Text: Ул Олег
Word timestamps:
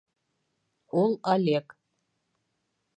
Ул 1.03 1.15
Олег 1.35 1.79